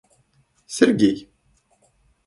Сергей 0.75 1.17